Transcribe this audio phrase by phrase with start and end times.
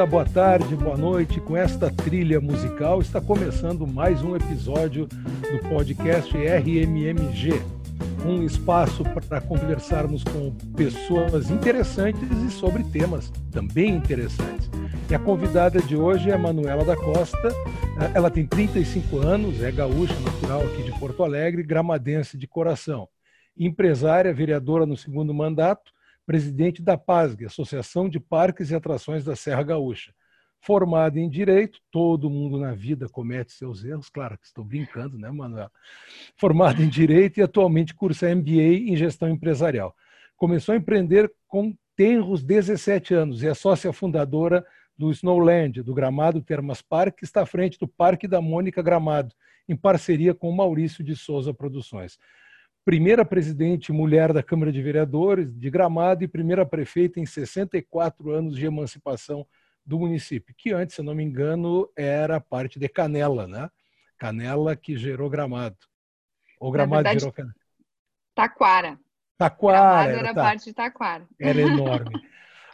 [0.00, 1.40] dia, boa tarde, boa noite.
[1.40, 7.60] Com esta trilha musical está começando mais um episódio do podcast RMMG,
[8.24, 14.70] um espaço para conversarmos com pessoas interessantes e sobre temas também interessantes.
[15.10, 17.54] E a convidada de hoje é Manuela da Costa.
[18.14, 23.06] Ela tem 35 anos, é gaúcha natural aqui de Porto Alegre, gramadense de coração,
[23.54, 25.92] empresária, vereadora no segundo mandato
[26.26, 30.14] presidente da PASG, Associação de Parques e Atrações da Serra Gaúcha.
[30.60, 35.30] Formado em Direito, todo mundo na vida comete seus erros, claro que estou brincando, né,
[35.30, 35.70] Manuel?
[36.36, 39.96] Formado em Direito e atualmente cursa MBA em Gestão Empresarial.
[40.36, 44.64] Começou a empreender com tenros 17 anos e é sócia fundadora
[44.96, 49.34] do Snowland, do Gramado Termas Park, que está à frente do Parque da Mônica Gramado,
[49.66, 52.18] em parceria com Maurício de Souza Produções
[52.84, 58.56] primeira presidente mulher da Câmara de Vereadores de Gramado e primeira prefeita em 64 anos
[58.56, 59.46] de emancipação
[59.84, 63.70] do município, que antes, se não me engano, era parte de Canela, né?
[64.18, 65.76] Canela que gerou Gramado.
[66.58, 67.54] Ou Gramado verdade, gerou Canela.
[68.34, 69.00] Taquara.
[69.36, 69.78] Taquara.
[69.78, 70.42] Gramado era, tá.
[70.42, 71.26] parte de Taquara.
[71.38, 72.10] Era enorme.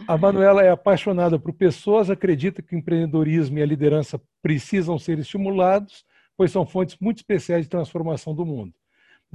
[0.07, 5.19] A Manuela é apaixonada por pessoas, acredita que o empreendedorismo e a liderança precisam ser
[5.19, 6.05] estimulados,
[6.37, 8.75] pois são fontes muito especiais de transformação do mundo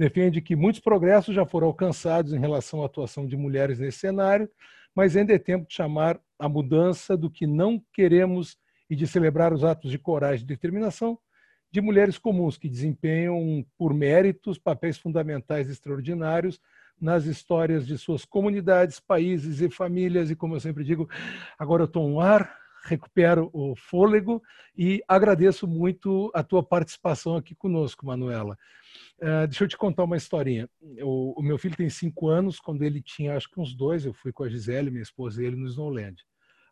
[0.02, 4.50] defende que muitos progressos já foram alcançados em relação à atuação de mulheres nesse cenário,
[4.92, 8.58] mas ainda é tempo de chamar a mudança do que não queremos
[8.90, 11.16] e de celebrar os atos de coragem e determinação
[11.70, 16.60] de mulheres comuns que desempenham, por méritos, papéis fundamentais extraordinários
[17.00, 20.30] nas histórias de suas comunidades, países e famílias.
[20.30, 21.08] E como eu sempre digo,
[21.56, 22.52] agora eu estou no ar,
[22.82, 24.42] recupero o fôlego
[24.76, 28.58] e agradeço muito a tua participação aqui conosco, Manuela.
[29.18, 30.68] Uh, deixa eu te contar uma historinha.
[31.00, 32.58] O, o, meu filho tem cinco anos.
[32.58, 35.46] Quando ele tinha, acho que uns dois, eu fui com a Gisele, minha esposa, e
[35.46, 36.16] ele no Snowland.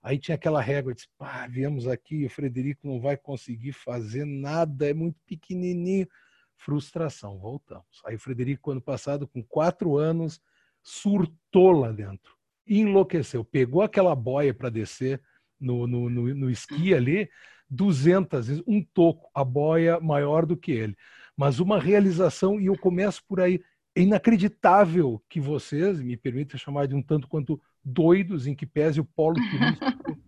[0.02, 4.24] Aí tinha aquela régua, eu disse, pá, viemos aqui, o Frederico não vai conseguir fazer
[4.24, 6.08] nada, é muito pequenininho.
[6.56, 8.02] Frustração, voltamos.
[8.04, 10.40] Aí o Frederico, ano passado, com quatro anos,
[10.82, 12.34] surtou lá dentro.
[12.66, 15.22] Enlouqueceu, pegou aquela boia para descer
[15.60, 17.28] no, no, no, no esqui ali,
[17.68, 20.96] 200 vezes, um toco, a boia maior do que ele
[21.40, 23.62] mas uma realização, e eu começo por aí.
[23.96, 29.00] É inacreditável que vocês, me permitam chamar de um tanto quanto doidos, em que pese
[29.00, 30.20] o polo turístico,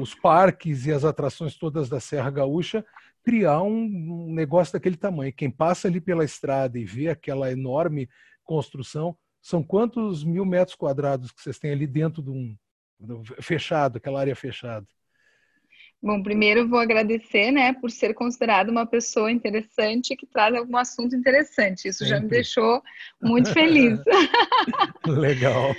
[0.00, 2.82] os parques e as atrações todas da Serra Gaúcha,
[3.22, 5.30] criar um, negócio daquele tamanho.
[5.30, 8.08] Quem passa ali pela estrada e vê aquela enorme
[8.42, 12.56] construção, são quantos mil metros quadrados que vocês têm ali dentro de um
[13.40, 14.86] fechado, aquela área fechada?
[16.02, 21.16] Bom, primeiro vou agradecer, né, por ser considerado uma pessoa interessante que traz algum assunto
[21.16, 21.88] interessante.
[21.88, 22.08] Isso Sempre.
[22.08, 22.82] já me deixou
[23.20, 23.98] muito feliz.
[25.06, 25.74] Legal.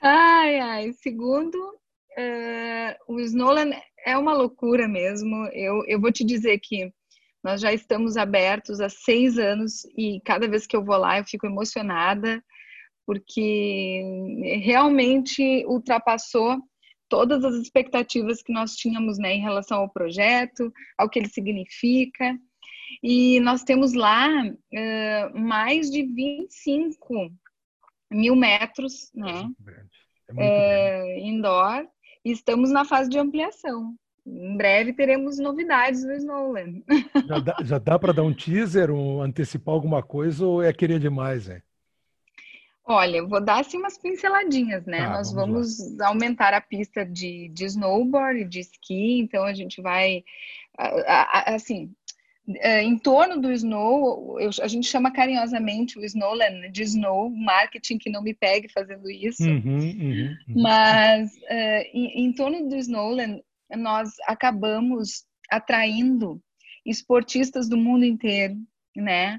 [0.00, 0.92] Ai, ai.
[0.92, 3.76] Segundo, uh, o Snowland
[4.06, 5.46] é uma loucura mesmo.
[5.52, 6.92] Eu, eu vou te dizer que
[7.42, 11.24] nós já estamos abertos há seis anos e cada vez que eu vou lá eu
[11.24, 12.42] fico emocionada
[13.08, 14.02] porque
[14.62, 16.58] realmente ultrapassou
[17.08, 22.38] todas as expectativas que nós tínhamos né, em relação ao projeto, ao que ele significa.
[23.02, 27.32] E nós temos lá uh, mais de 25
[28.10, 29.48] mil metros né,
[30.36, 31.88] é uh, indoor
[32.22, 33.94] e estamos na fase de ampliação.
[34.26, 36.84] Em breve teremos novidades no Snowland.
[37.26, 41.00] Já dá, já dá para dar um teaser, um, antecipar alguma coisa ou é querer
[41.00, 41.48] demais?
[41.48, 41.62] Hein?
[42.90, 45.00] Olha, eu vou dar assim umas pinceladinhas, né?
[45.00, 49.82] Ah, Nós vamos, vamos aumentar a pista de, de snowboard, de esqui, então a gente
[49.82, 50.24] vai,
[51.44, 51.92] assim,
[52.60, 57.98] é, em torno do snow, eu, a gente chama carinhosamente o snowland de snow, marketing
[57.98, 60.62] que não me pegue fazendo isso, uhum, uhum, uhum.
[60.62, 63.42] mas uh, em, em torno do snowland
[63.76, 66.40] nós acabamos atraindo
[66.86, 68.56] esportistas do mundo inteiro,
[68.96, 69.38] né?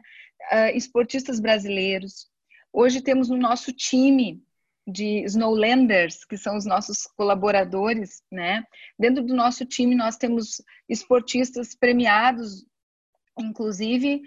[0.52, 2.29] Uh, esportistas brasileiros,
[2.72, 4.44] Hoje temos no nosso time
[4.88, 8.64] de Snowlanders, que são os nossos colaboradores, né?
[8.98, 12.66] Dentro do nosso time nós temos esportistas premiados,
[13.38, 14.22] inclusive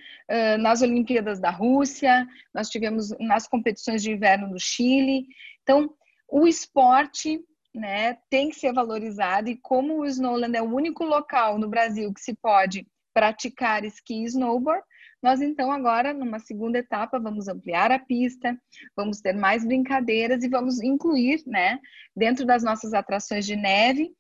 [0.61, 5.27] nas Olimpíadas da Rússia, nós tivemos nas competições de inverno no Chile.
[5.63, 5.95] Então,
[6.29, 7.45] o esporte
[7.75, 12.13] né, tem que ser valorizado e como o Snowland é o único local no Brasil
[12.13, 14.83] que se pode praticar esqui e snowboard,
[15.23, 18.59] nós então agora, numa segunda etapa, vamos ampliar a pista,
[18.97, 21.79] vamos ter mais brincadeiras e vamos incluir, né,
[22.15, 24.13] dentro das nossas atrações de neve,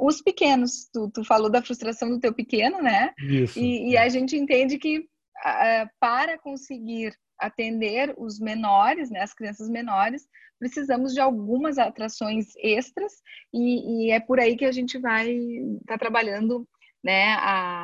[0.00, 0.88] os pequenos.
[0.92, 3.12] Tu, tu falou da frustração do teu pequeno, né?
[3.18, 3.58] Isso.
[3.58, 5.06] E, e a gente entende que
[5.98, 10.28] para conseguir atender os menores, né, as crianças menores,
[10.58, 13.14] precisamos de algumas atrações extras
[13.52, 16.68] e, e é por aí que a gente vai estar tá trabalhando,
[17.02, 17.79] né, a,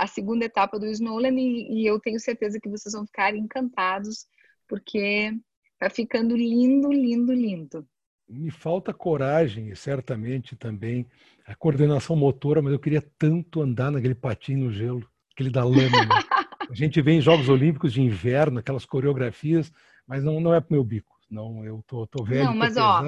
[0.00, 4.26] a segunda etapa do Snowland e, e eu tenho certeza que vocês vão ficar encantados
[4.66, 5.30] porque
[5.78, 7.86] tá ficando lindo, lindo, lindo.
[8.26, 11.06] Me falta coragem, certamente também
[11.44, 15.90] a coordenação motora, mas eu queria tanto andar naquele patinho no gelo, aquele da lâmina.
[16.70, 19.70] a gente vê em Jogos Olímpicos de inverno, aquelas coreografias,
[20.06, 21.20] mas não, não é pro meu bico.
[21.30, 22.44] Não, eu tô, tô velho.
[22.44, 23.02] Não, mas ó,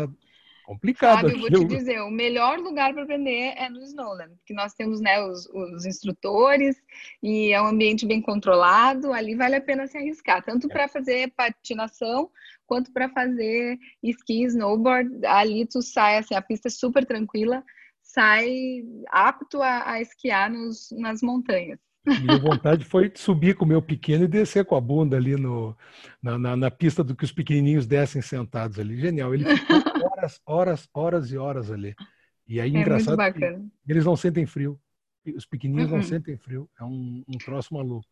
[0.64, 1.28] complicado.
[1.28, 4.74] Sabe, eu vou te dizer, o melhor lugar para aprender é no Snowland, porque nós
[4.74, 6.76] temos né, os, os, instrutores
[7.22, 10.70] e é um ambiente bem controlado, ali vale a pena se arriscar, tanto é.
[10.70, 12.30] para fazer patinação
[12.66, 15.26] quanto para fazer esqui, snowboard.
[15.26, 17.62] Ali tu sai, assim, a pista é super tranquila,
[18.00, 21.78] sai apto a, a esquiar nos, nas montanhas.
[22.04, 25.76] Minha vontade foi subir com o meu pequeno e descer com a bunda ali no,
[26.20, 28.98] na, na, na, pista do que os pequenininhos descem sentados ali.
[28.98, 29.32] Genial.
[29.32, 29.91] Ele ficou
[30.22, 31.94] horas, horas, horas e horas ali.
[32.46, 33.18] E aí, é engraçado,
[33.88, 34.78] eles não sentem frio.
[35.36, 35.98] Os pequenininhos uhum.
[35.98, 36.68] não sentem frio.
[36.78, 38.06] É um, um troço maluco.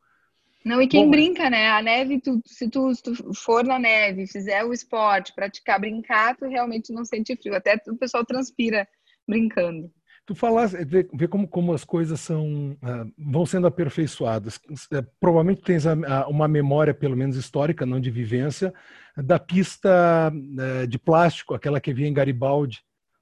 [0.64, 1.70] Não, e quem Bom, brinca, né?
[1.70, 6.36] A neve, tu, se, tu, se tu for na neve, fizer o esporte, praticar, brincar,
[6.36, 7.54] tu realmente não sente frio.
[7.54, 8.86] Até o pessoal transpira
[9.26, 9.90] brincando.
[10.30, 14.58] Tu falaste, vê, como, como as coisas são, uh, vão sendo aperfeiçoadas.
[14.58, 18.72] Uh, provavelmente tens a, a, uma memória, pelo menos histórica, não de vivência,
[19.16, 22.78] da pista uh, de plástico, aquela que havia em Garibaldi,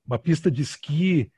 [0.07, 1.33] uma pista de esqui,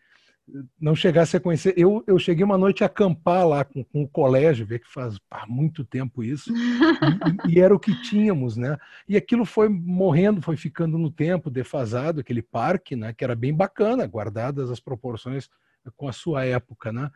[0.81, 1.75] não chegasse a conhecer.
[1.76, 5.17] Eu, eu cheguei uma noite a acampar lá com, com o colégio, ver que faz
[5.47, 6.52] muito tempo isso,
[7.49, 8.76] e, e, era o que tínhamos, né?
[9.08, 13.12] E aquilo foi morrendo, foi ficando no tempo, defasado, aquele parque, né?
[13.12, 15.49] Que era bem bacana, guardadas as proporções
[15.97, 17.11] com a sua época, né?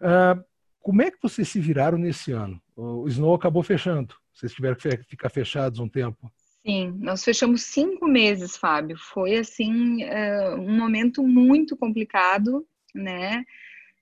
[0.00, 0.38] Ah,
[0.80, 2.60] como é que vocês se viraram nesse ano?
[2.76, 6.30] O Snow acabou fechando, vocês tiveram que ficar fechados um tempo.
[6.66, 8.96] Sim, nós fechamos cinco meses, Fábio.
[8.96, 13.44] Foi assim uh, um momento muito complicado, né?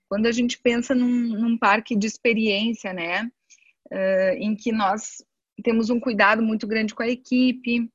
[0.09, 3.25] Quando a gente pensa num, num parque de experiência, né?
[3.91, 5.25] Uh, em que nós
[5.65, 7.91] temos um cuidado muito grande com a equipe, uh,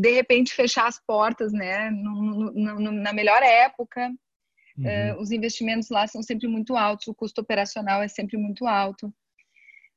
[0.00, 1.90] de repente fechar as portas, né?
[1.90, 4.12] No, no, na melhor época,
[4.76, 5.20] uhum.
[5.20, 9.14] os investimentos lá são sempre muito altos, o custo operacional é sempre muito alto.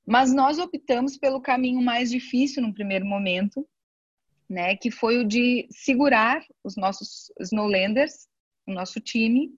[0.05, 3.67] Mas nós optamos pelo caminho mais difícil no primeiro momento,
[4.47, 8.27] né, que foi o de segurar os nossos Snowlanders,
[8.67, 9.49] o nosso time.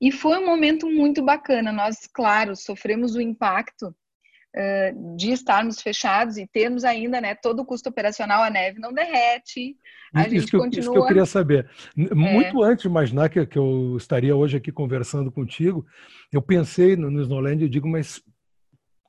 [0.00, 1.72] E foi um momento muito bacana.
[1.72, 7.64] Nós, claro, sofremos o impacto uh, de estarmos fechados e termos ainda, né, todo o
[7.64, 9.76] custo operacional, a neve não derrete.
[10.12, 10.82] A isso, gente que eu, continua...
[10.82, 11.70] isso que eu queria saber.
[11.96, 12.68] Muito é.
[12.68, 15.86] antes de imaginar que, que eu estaria hoje aqui conversando contigo,
[16.32, 18.20] eu pensei no, no Snowland e digo, mas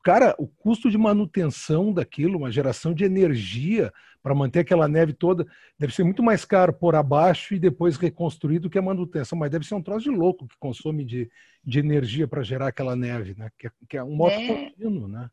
[0.08, 3.92] cara, o custo de manutenção daquilo, uma geração de energia
[4.24, 5.46] para manter aquela neve toda,
[5.78, 9.52] deve ser muito mais caro por abaixo e depois reconstruir do que a manutenção, mas
[9.52, 11.30] deve ser um troço de louco que consome de,
[11.62, 13.50] de energia para gerar aquela neve, né?
[13.60, 14.48] Que é, que é um modo é.
[14.48, 15.30] contínuo, né?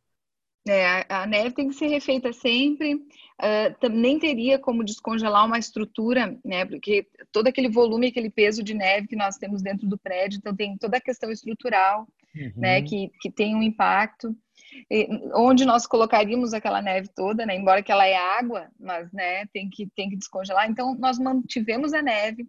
[0.66, 2.94] É, a neve tem que ser refeita sempre.
[2.94, 6.64] Uh, nem teria como descongelar uma estrutura, né?
[6.64, 10.56] Porque todo aquele volume, aquele peso de neve que nós temos dentro do prédio, então
[10.56, 12.42] tem toda a questão estrutural, né?
[12.42, 12.52] uhum.
[12.56, 12.82] né?
[12.82, 14.36] Que, que tem um impacto
[15.34, 17.56] onde nós colocaríamos aquela neve toda, né?
[17.56, 20.70] Embora que ela é água, mas né, tem que tem que descongelar.
[20.70, 22.46] Então nós mantivemos a neve,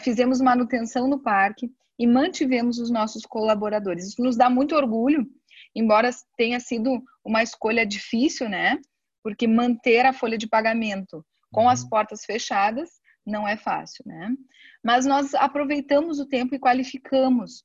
[0.00, 4.08] fizemos manutenção no parque e mantivemos os nossos colaboradores.
[4.08, 5.26] Isso nos dá muito orgulho,
[5.74, 8.78] embora tenha sido uma escolha difícil, né?
[9.22, 11.90] Porque manter a folha de pagamento com as uhum.
[11.90, 12.90] portas fechadas
[13.26, 14.34] não é fácil, né?
[14.82, 17.64] Mas nós aproveitamos o tempo e qualificamos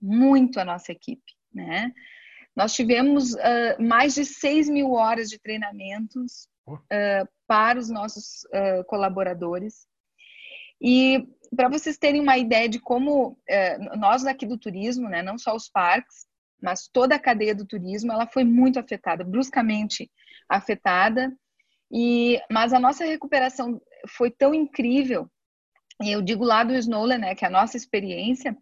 [0.00, 1.92] muito a nossa equipe, né?
[2.56, 8.84] Nós tivemos uh, mais de 6 mil horas de treinamentos uh, para os nossos uh,
[8.86, 9.86] colaboradores.
[10.80, 13.36] E para vocês terem uma ideia de como
[13.98, 16.26] nós aqui do turismo, né, não só os parques,
[16.62, 20.10] mas toda a cadeia do turismo, ela foi muito afetada, bruscamente
[20.48, 21.34] afetada.
[21.92, 25.28] E mas a nossa recuperação foi tão incrível.
[26.02, 28.56] E eu digo lá do Snowland, né, que é a nossa experiência,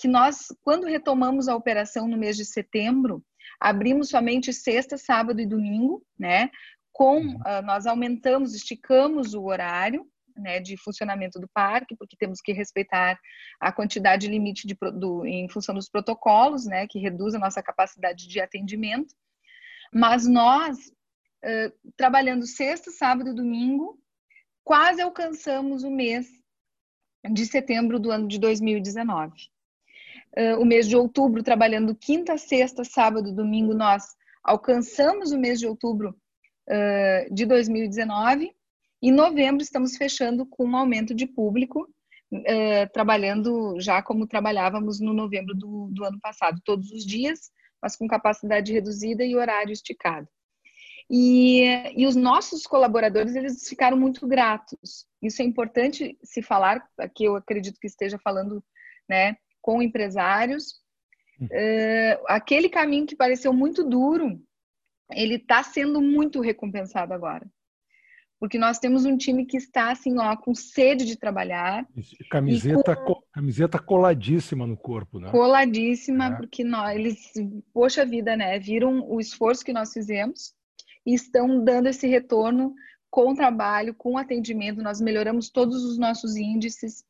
[0.00, 3.24] que nós, quando retomamos a operação no mês de setembro,
[3.60, 6.50] abrimos somente sexta, sábado e domingo, né?
[6.92, 7.36] Com uhum.
[7.36, 13.18] uh, nós aumentamos, esticamos o horário né, de funcionamento do parque, porque temos que respeitar
[13.60, 18.28] a quantidade limite de, do, em função dos protocolos, né, que reduz a nossa capacidade
[18.28, 19.14] de atendimento.
[19.92, 20.76] Mas nós,
[21.44, 23.98] uh, trabalhando sexta, sábado e domingo,
[24.64, 26.26] quase alcançamos o mês
[27.30, 29.32] de setembro do ano de 2019.
[30.36, 34.04] Uh, o mês de outubro, trabalhando quinta, sexta, sábado, domingo, nós
[34.44, 36.14] alcançamos o mês de outubro
[36.68, 38.52] uh, de 2019.
[39.02, 41.88] Em novembro, estamos fechando com um aumento de público,
[42.32, 47.96] uh, trabalhando já como trabalhávamos no novembro do, do ano passado, todos os dias, mas
[47.96, 50.28] com capacidade reduzida e horário esticado.
[51.08, 51.62] E,
[51.96, 55.06] e, os nossos colaboradores eles ficaram muito gratos.
[55.22, 58.62] Isso é importante se falar, aqui eu acredito que esteja falando
[59.08, 60.80] né, com empresários.
[61.40, 64.40] Uh, aquele caminho que pareceu muito duro,
[65.12, 67.46] ele está sendo muito recompensado agora.
[68.38, 71.86] Porque nós temos um time que está assim, ó, com sede de trabalhar.
[72.30, 73.22] Camiseta, com...
[73.32, 75.30] camiseta coladíssima no corpo, né?
[75.30, 76.36] Coladíssima, é.
[76.36, 77.32] porque nós, eles,
[77.72, 78.58] poxa vida, né?
[78.58, 80.54] Viram o esforço que nós fizemos
[81.06, 82.74] e estão dando esse retorno
[83.08, 84.82] com o trabalho, com o atendimento.
[84.82, 87.04] Nós melhoramos todos os nossos índices.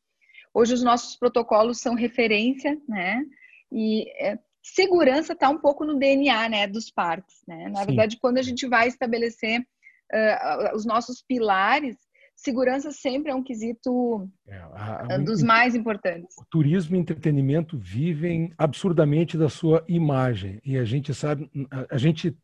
[0.52, 3.24] Hoje os nossos protocolos são referência, né?
[3.72, 7.68] E é, segurança está um pouco no DNA, né, dos parques, né?
[7.68, 7.86] Na Sim.
[7.86, 11.96] verdade, quando a gente vai estabelecer uh, os nossos pilares,
[12.36, 16.36] segurança sempre é um quesito é, a, a, dos mais importantes.
[16.38, 21.98] O turismo e entretenimento vivem absurdamente da sua imagem e a gente sabe, a, a
[21.98, 22.36] gente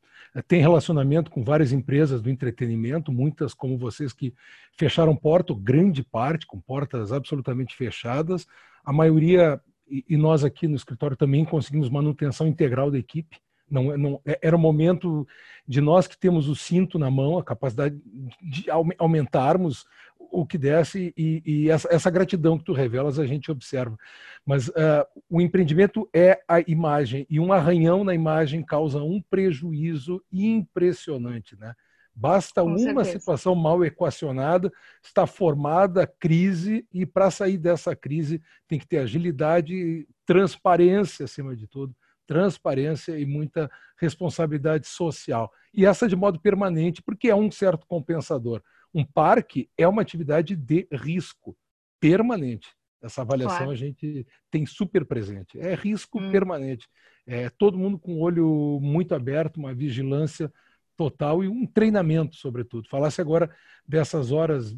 [0.46, 4.34] tem relacionamento com várias empresas do entretenimento, muitas como vocês que
[4.76, 8.46] fecharam porta, grande parte com portas absolutamente fechadas,
[8.84, 13.38] a maioria e nós aqui no escritório também conseguimos manutenção integral da equipe.
[13.72, 15.26] Não, não, é, era o momento
[15.66, 17.98] de nós que temos o cinto na mão, a capacidade
[18.42, 18.66] de
[18.98, 19.86] aumentarmos
[20.18, 23.96] o que desse e, e essa, essa, gratidão que tu revelas a gente observa.
[24.44, 30.22] Mas uh, o empreendimento é a imagem e um arranhão na imagem causa um prejuízo
[30.30, 31.74] impressionante, né?
[32.14, 33.18] Basta Com uma certeza.
[33.18, 34.70] situação mal equacionada,
[35.02, 41.56] está formada a crise e para sair dessa crise tem que ter agilidade, transparência acima
[41.56, 41.94] de tudo,
[42.32, 45.52] transparência e muita responsabilidade social.
[45.74, 48.62] E essa de modo permanente, porque é um certo compensador.
[48.94, 51.54] Um parque é uma atividade de risco
[52.00, 52.70] permanente.
[53.02, 53.72] Essa avaliação claro.
[53.72, 55.58] a gente tem super presente.
[55.60, 56.30] É risco hum.
[56.30, 56.88] permanente.
[57.26, 60.50] É todo mundo com o olho muito aberto, uma vigilância
[60.96, 62.88] total e um treinamento, sobretudo.
[62.88, 63.54] Falasse agora
[63.86, 64.74] dessas horas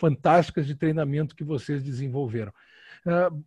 [0.00, 2.52] fantásticas de treinamento que vocês desenvolveram.
[3.06, 3.44] Uh,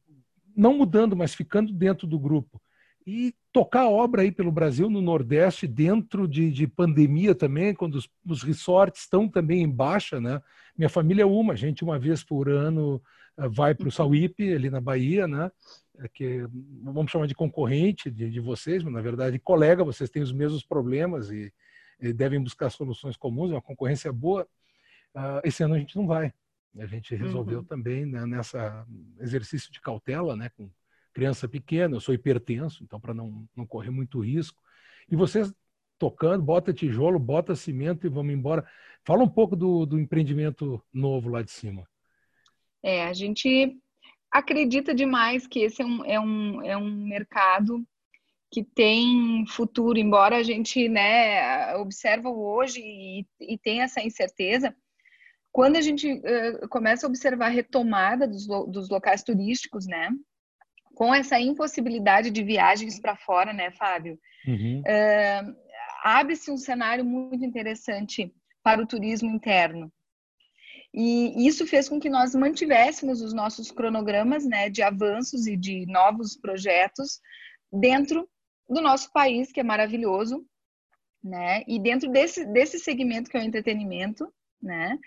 [0.56, 2.62] não mudando, mas ficando dentro do grupo
[3.06, 7.96] e tocar a obra aí pelo Brasil, no Nordeste, dentro de, de pandemia também, quando
[7.96, 10.42] os, os, resorts estão também em baixa, né?
[10.78, 13.02] Minha família é uma, a gente uma vez por ano
[13.38, 15.52] eh, vai para o Sauípe, ali na Bahia, né?
[15.98, 16.46] É que
[16.84, 20.64] vamos chamar de concorrente de, de, vocês, mas na verdade colega, vocês têm os mesmos
[20.64, 21.52] problemas e,
[22.00, 24.48] e devem buscar soluções comuns, é uma concorrência boa.
[25.14, 26.32] Uh, esse ano a gente não vai.
[26.78, 27.66] A gente resolveu uhum.
[27.66, 28.86] também né, nessa
[29.20, 30.70] exercício de cautela, né, com
[31.14, 34.62] criança pequena, eu sou hipertenso, então para não, não correr muito risco.
[35.10, 35.54] E vocês
[35.98, 38.66] tocando, bota tijolo, bota cimento e vamos embora.
[39.04, 41.88] Fala um pouco do, do empreendimento novo lá de cima.
[42.82, 43.78] É, a gente
[44.32, 47.86] acredita demais que esse é um, é um, é um mercado
[48.52, 54.76] que tem futuro, embora a gente né, observa hoje e, e tem essa incerteza,
[55.52, 60.10] quando a gente uh, começa a observar a retomada dos, dos locais turísticos, né,
[61.00, 64.20] com essa impossibilidade de viagens para fora, né, Fábio?
[64.46, 64.82] Uhum.
[64.82, 65.56] Uh,
[66.04, 69.90] Abre-se um cenário muito interessante para o turismo interno.
[70.94, 75.86] E isso fez com que nós mantivéssemos os nossos cronogramas né, de avanços e de
[75.86, 77.22] novos projetos
[77.72, 78.28] dentro
[78.68, 80.46] do nosso país, que é maravilhoso,
[81.24, 81.64] né?
[81.66, 84.28] E dentro desse, desse segmento que é o entretenimento,
[84.62, 85.00] né?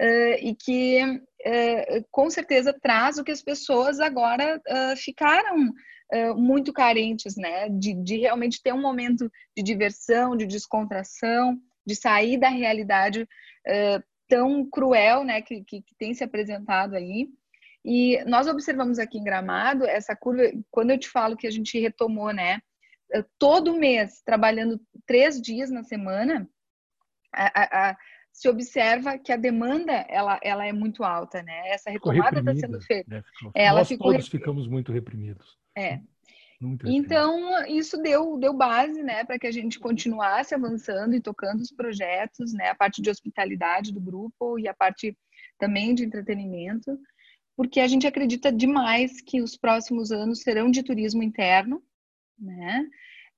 [0.00, 0.98] uh, e que
[1.46, 5.72] uh, com certeza traz o que as pessoas agora uh, ficaram
[6.36, 7.68] muito carentes, né?
[7.68, 13.26] De, de realmente ter um momento de diversão, de descontração, de sair da realidade
[14.28, 15.42] tão cruel, né?
[15.42, 17.26] Que, que, que tem se apresentado aí.
[17.84, 21.80] E nós observamos aqui em Gramado essa curva, quando eu te falo que a gente
[21.80, 22.60] retomou, né?
[23.36, 26.48] Todo mês, trabalhando três dias na semana,
[27.34, 27.96] a, a,
[28.34, 31.68] se observa que a demanda ela, ela é muito alta, né?
[31.68, 33.08] Essa retomada está sendo feita.
[33.08, 33.22] Né?
[33.54, 35.56] Ela Nós ficou todos ficamos muito reprimidos.
[35.76, 36.00] É.
[36.60, 41.60] Muito então isso deu deu base, né, para que a gente continuasse avançando e tocando
[41.60, 45.16] os projetos, né, a parte de hospitalidade do grupo e a parte
[45.58, 46.98] também de entretenimento,
[47.56, 51.82] porque a gente acredita demais que os próximos anos serão de turismo interno,
[52.38, 52.88] né?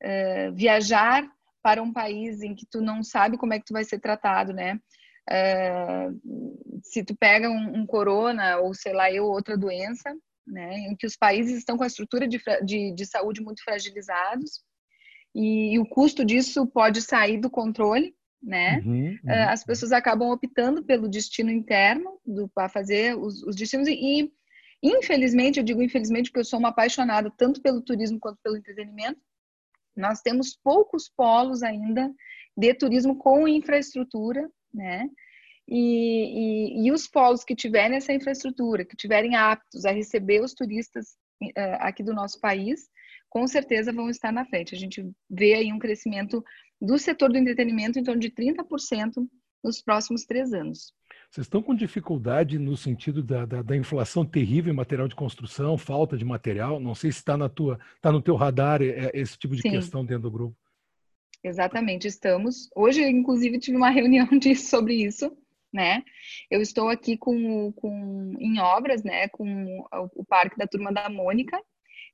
[0.02, 1.26] Uh, viajar
[1.66, 4.52] para um país em que tu não sabe como é que tu vai ser tratado,
[4.52, 4.78] né?
[5.28, 10.94] Uh, se tu pega um, um, corona ou sei lá eu outra doença, né, em
[10.94, 14.60] que os países estão com a estrutura de, de, de saúde muito fragilizados
[15.34, 18.80] e, e, o custo disso pode sair do controle, né?
[18.86, 19.16] Uhum, uhum.
[19.24, 22.20] Uh, as pessoas acabam optando pelo destino interno
[22.54, 24.30] para fazer os, os destinos e, e,
[24.84, 29.20] infelizmente, eu digo infelizmente porque eu sou uma apaixonada tanto pelo turismo quanto pelo entretenimento,
[29.96, 32.12] nós temos poucos polos ainda
[32.56, 35.08] de turismo com infraestrutura, né?
[35.68, 40.54] E, e, e, os polos que tiverem essa infraestrutura, que tiverem aptos a receber os
[40.54, 42.88] turistas uh, aqui do nosso país,
[43.28, 44.74] com certeza vão estar na frente.
[44.74, 46.44] A gente vê aí um crescimento
[46.80, 49.26] do setor do entretenimento em torno de 30%
[49.62, 50.92] nos próximos três anos.
[51.30, 55.76] Vocês estão com dificuldade no sentido da, da, da, inflação terrível em material de construção,
[55.76, 56.80] falta de material?
[56.80, 59.70] Não sei se está na tua, está no teu radar é, esse tipo de Sim.
[59.70, 60.56] questão dentro do grupo.
[61.44, 62.68] Exatamente, estamos.
[62.74, 65.30] Hoje, inclusive, tive uma reunião de, sobre isso
[65.76, 66.02] né?
[66.50, 71.08] Eu estou aqui com, com em obras, né, com o, o Parque da Turma da
[71.10, 71.60] Mônica,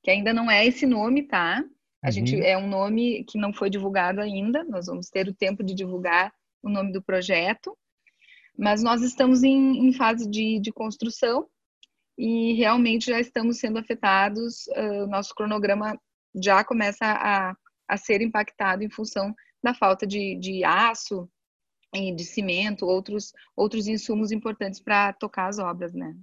[0.02, 1.64] que ainda não é esse nome, tá?
[2.02, 2.12] A uhum.
[2.12, 4.64] gente é um nome que não foi divulgado ainda.
[4.64, 7.78] Nós vamos ter o tempo de divulgar o nome do projeto,
[8.56, 11.46] mas nós estamos em, em fase de, de construção
[12.16, 14.66] e realmente já estamos sendo afetados.
[14.68, 15.98] Uh, nosso cronograma
[16.34, 17.56] já começa a,
[17.88, 21.28] a ser impactado em função da falta de, de aço,
[21.92, 26.14] de cimento, outros, outros insumos importantes para tocar as obras, né?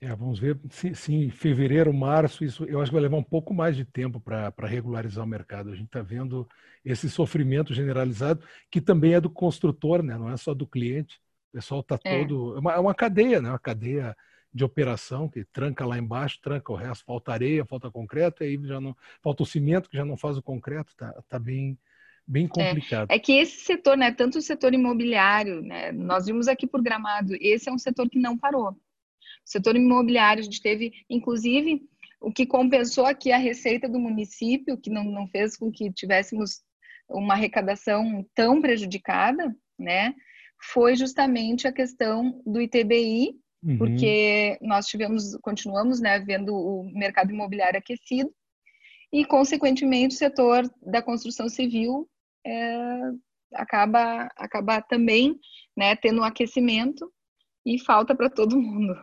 [0.00, 3.54] É, vamos ver se, em fevereiro, março, isso eu acho que vai levar um pouco
[3.54, 5.70] mais de tempo para regularizar o mercado.
[5.70, 6.48] A gente está vendo
[6.84, 10.18] esse sofrimento generalizado, que também é do construtor, né?
[10.18, 11.18] não é só do cliente.
[11.54, 12.18] Pessoal está é.
[12.18, 12.56] todo.
[12.56, 13.48] É uma, é uma cadeia, né?
[13.48, 14.16] uma cadeia
[14.52, 18.66] de operação que tranca lá embaixo, tranca o resto, falta areia, falta concreto, e aí
[18.66, 18.96] já não.
[19.22, 21.78] Falta o cimento, que já não faz o concreto, está tá bem
[22.26, 23.08] bem é, complicado.
[23.08, 26.82] É, é, que esse setor, né, tanto o setor imobiliário, né, nós vimos aqui por
[26.82, 28.70] Gramado, esse é um setor que não parou.
[28.70, 28.76] O
[29.44, 31.82] setor imobiliário, a gente teve, inclusive,
[32.20, 36.62] o que compensou aqui a receita do município, que não, não fez com que tivéssemos
[37.08, 40.14] uma arrecadação tão prejudicada, né,
[40.72, 43.78] foi justamente a questão do ITBI, uhum.
[43.78, 48.32] porque nós tivemos, continuamos, né, vendo o mercado imobiliário aquecido,
[49.12, 52.08] e, consequentemente, o setor da construção civil
[52.44, 53.00] é,
[53.54, 55.38] acaba, acaba também
[55.76, 57.08] né, tendo um aquecimento
[57.64, 58.94] e falta para todo mundo.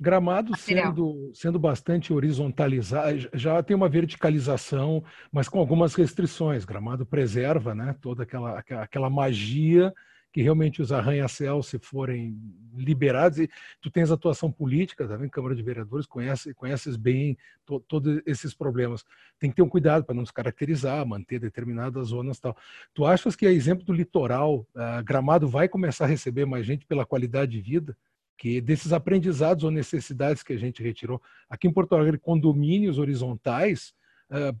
[0.00, 6.64] Gramado sendo, sendo bastante horizontalizado, já tem uma verticalização, mas com algumas restrições.
[6.64, 9.92] Gramado preserva né, toda aquela, aquela magia
[10.34, 12.36] que realmente os arranha-céus, se forem
[12.76, 13.48] liberados, e
[13.80, 19.04] tu tens atuação política, tá Câmara de Vereadores, conhece, conheces bem to, todos esses problemas.
[19.38, 22.56] Tem que ter um cuidado para não se caracterizar, manter determinadas zonas tal.
[22.92, 24.66] Tu achas que, a exemplo do litoral,
[25.04, 27.96] Gramado vai começar a receber mais gente pela qualidade de vida?
[28.36, 31.22] que desses aprendizados ou necessidades que a gente retirou.
[31.48, 33.94] Aqui em Porto Alegre, condomínios horizontais,
[34.28, 34.52] uh,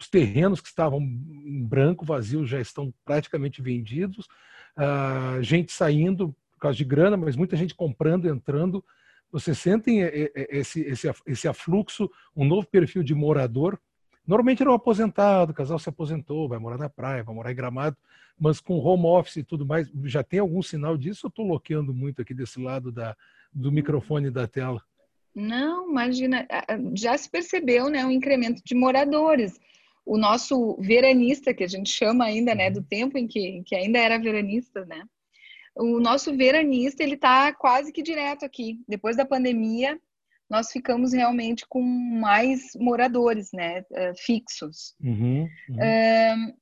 [0.00, 4.26] os terrenos que estavam em branco, vazio, já estão praticamente vendidos
[4.76, 8.84] uh, gente saindo por causa de grana, mas muita gente comprando, entrando.
[9.32, 13.78] Você sentem esse, esse, esse afluxo, um novo perfil de morador.
[14.26, 17.54] Normalmente era um aposentado, o casal se aposentou, vai morar na praia, vai morar em
[17.54, 17.96] Gramado,
[18.38, 21.26] mas com home office e tudo mais, já tem algum sinal disso?
[21.26, 23.16] Eu estou bloqueando muito aqui desse lado da,
[23.52, 24.82] do microfone da tela.
[25.34, 26.46] Não, imagina,
[26.94, 29.58] já se percebeu né, um incremento de moradores
[30.04, 32.86] o nosso veranista, que a gente chama ainda, né, do uhum.
[32.86, 35.04] tempo em que, que ainda era veranista, né?
[35.76, 38.80] O nosso veranista, ele está quase que direto aqui.
[38.88, 39.98] Depois da pandemia,
[40.48, 44.96] nós ficamos realmente com mais moradores, né, uh, fixos.
[45.00, 45.76] Uhum, uhum.
[45.76, 46.54] Uh,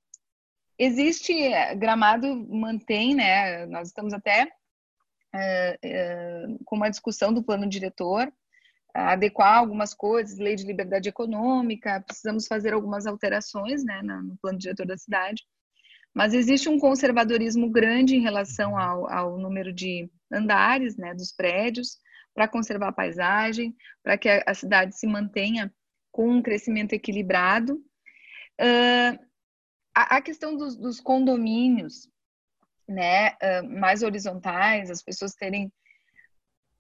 [0.79, 1.33] existe,
[1.77, 4.45] Gramado mantém, né, nós estamos até
[5.35, 8.31] uh, com uma discussão do plano diretor,
[8.99, 14.87] adequar algumas coisas, lei de liberdade econômica, precisamos fazer algumas alterações né, no plano diretor
[14.87, 15.45] da cidade.
[16.15, 18.79] Mas existe um conservadorismo grande em relação uhum.
[18.79, 21.99] ao, ao número de andares né, dos prédios,
[22.35, 25.73] para conservar a paisagem, para que a, a, cidade se mantenha
[26.13, 27.75] com um crescimento equilibrado.
[28.61, 29.19] Uh,
[29.95, 32.09] a, a, questão dos, dos condomínios
[32.89, 35.73] né, uh, mais horizontais, as pessoas terem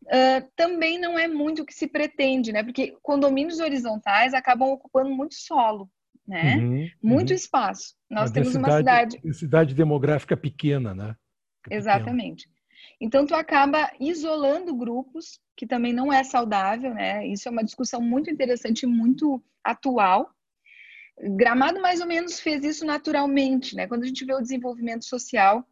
[0.09, 2.63] Uh, também não é muito o que se pretende, né?
[2.63, 5.91] Porque condomínios horizontais acabam ocupando muito solo,
[6.27, 6.57] né?
[6.57, 7.37] Uhum, muito uhum.
[7.37, 7.95] espaço.
[8.11, 9.21] Nós uma temos uma cidade...
[9.35, 11.15] Cidade demográfica pequena, né?
[11.71, 12.49] Exatamente.
[13.01, 17.27] Então, tu acaba isolando grupos, que também não é saudável, né?
[17.27, 20.31] Isso é uma discussão muito interessante e muito atual.
[21.37, 23.87] Gramado, mais ou menos, fez isso naturalmente, né?
[23.87, 25.67] Quando a gente vê o desenvolvimento social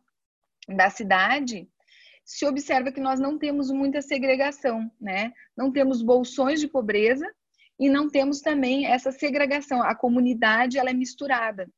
[0.69, 1.69] da cidade,
[2.27, 5.33] se observa que nós não temos muita segregação, né?
[5.57, 7.25] Não temos bolsões de pobreza
[7.79, 9.81] e não temos também essa segregação.
[9.81, 11.71] A comunidade ela é misturada.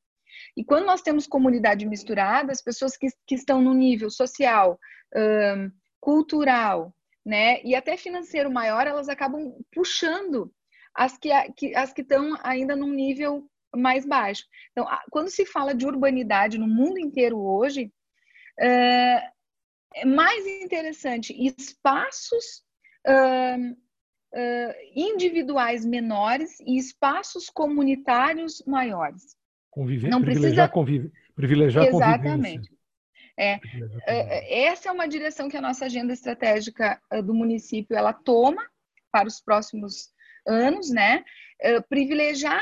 [0.56, 4.78] E quando nós temos comunidade misturada, as pessoas que, que estão no nível social,
[5.14, 6.94] um, cultural,
[7.26, 10.50] né, e até financeiro maior, elas acabam puxando
[10.94, 11.30] as que,
[11.76, 14.44] as que estão ainda num nível mais baixo.
[14.72, 17.92] Então, quando se fala de urbanidade no mundo inteiro hoje,
[18.58, 19.30] é,
[19.94, 22.62] é mais interessante espaços
[23.06, 29.36] uh, uh, individuais menores e espaços comunitários maiores.
[29.70, 30.68] Conviver, Não privilegiar, precisa...
[30.68, 32.70] convive, privilegiar Exatamente.
[33.40, 33.60] É,
[34.04, 38.60] é, essa é uma direção que a nossa agenda estratégica do município ela toma
[39.12, 40.12] para os próximos
[40.44, 41.24] anos, né?
[41.88, 42.60] privilegiar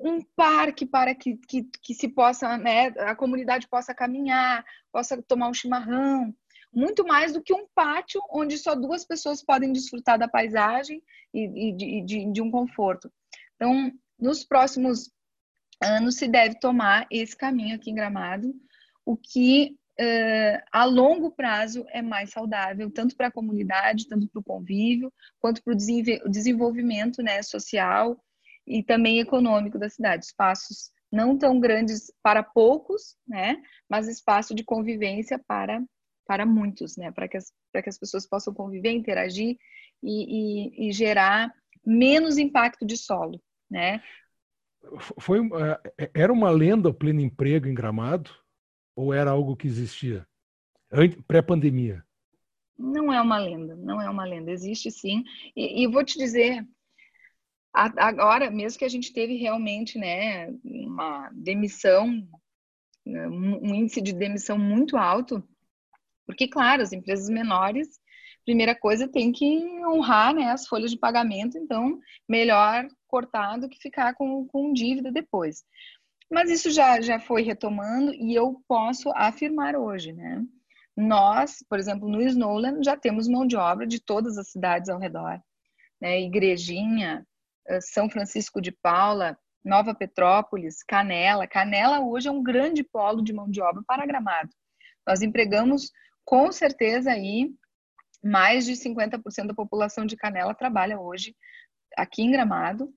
[0.00, 5.48] um parque para que, que, que se possa, né, a comunidade possa caminhar, possa tomar
[5.48, 6.34] um chimarrão,
[6.72, 11.02] muito mais do que um pátio onde só duas pessoas podem desfrutar da paisagem
[11.32, 13.10] e, e de, de, de um conforto.
[13.56, 15.10] Então, nos próximos
[15.82, 18.54] anos se deve tomar esse caminho aqui em Gramado,
[19.04, 24.40] o que uh, a longo prazo é mais saudável, tanto para a comunidade, tanto para
[24.40, 28.22] o convívio, quanto para o desenvolvimento né, social
[28.66, 30.26] e também econômico da cidade.
[30.26, 35.82] Espaços não tão grandes para poucos, né, mas espaço de convivência para
[36.28, 37.10] para muitos, né?
[37.10, 39.56] Para que, as, que as pessoas possam conviver, interagir
[40.02, 41.50] e, e, e gerar
[41.84, 44.02] menos impacto de solo, né?
[45.18, 45.40] Foi,
[45.98, 48.30] é, era uma lenda o pleno emprego em Gramado
[48.94, 50.26] ou era algo que existia
[51.26, 52.04] pré-pandemia?
[52.78, 55.24] Não é uma lenda, não é uma lenda, existe sim.
[55.56, 56.64] E, e vou te dizer,
[57.72, 62.28] agora mesmo que a gente teve realmente, né, uma demissão,
[63.06, 65.42] um índice de demissão muito alto,
[66.28, 67.88] porque, claro, as empresas menores,
[68.44, 73.80] primeira coisa, tem que honrar né, as folhas de pagamento, então, melhor cortar do que
[73.80, 75.64] ficar com, com dívida depois.
[76.30, 80.44] Mas isso já, já foi retomando e eu posso afirmar hoje, né?
[80.94, 84.98] Nós, por exemplo, no Snowland, já temos mão de obra de todas as cidades ao
[84.98, 85.40] redor.
[85.98, 86.20] Né?
[86.20, 87.26] Igrejinha,
[87.68, 91.46] eh, São Francisco de Paula, Nova Petrópolis, Canela.
[91.46, 94.50] Canela hoje é um grande polo de mão de obra para Gramado.
[95.06, 95.90] Nós empregamos
[96.28, 97.54] com certeza aí
[98.22, 101.34] mais de 50% da população de Canela trabalha hoje
[101.96, 102.92] aqui em Gramado.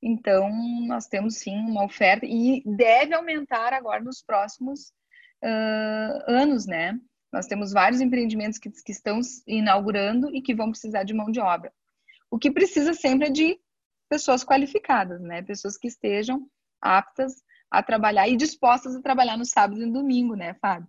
[0.00, 0.48] Então,
[0.86, 4.92] nós temos sim uma oferta e deve aumentar agora nos próximos
[5.42, 6.96] uh, anos, né?
[7.32, 9.18] Nós temos vários empreendimentos que, que estão
[9.48, 11.72] inaugurando e que vão precisar de mão de obra.
[12.30, 13.58] O que precisa sempre é de
[14.08, 15.42] pessoas qualificadas, né?
[15.42, 16.48] Pessoas que estejam
[16.80, 20.88] aptas a trabalhar e dispostas a trabalhar no sábado e no domingo, né, Fábio?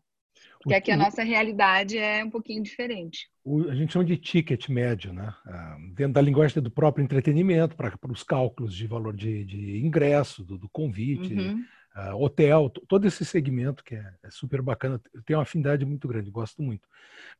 [0.67, 3.29] Porque aqui a nossa realidade é um pouquinho diferente.
[3.69, 5.33] a gente chama de ticket médio, né?
[5.45, 10.43] Ah, dentro da linguagem do próprio entretenimento, para os cálculos de valor de, de ingresso,
[10.43, 11.63] do, do convite, uhum.
[11.95, 15.01] uh, hotel, todo esse segmento que é, é, super bacana.
[15.13, 16.85] Eu tenho uma afinidade muito grande, gosto muito.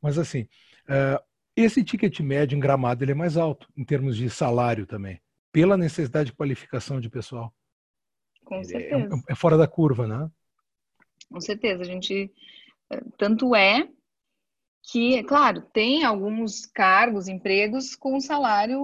[0.00, 0.48] Mas assim,
[0.88, 1.22] uh,
[1.54, 5.20] esse ticket médio em Gramado ele é mais alto, em termos de salário também,
[5.52, 7.54] pela necessidade de qualificação de pessoal.
[8.42, 9.14] Com certeza.
[9.28, 10.30] É, é fora da curva, né?
[11.30, 11.82] Com certeza.
[11.82, 12.32] A gente
[13.16, 13.88] tanto é
[14.90, 18.80] que, claro, tem alguns cargos, empregos com salário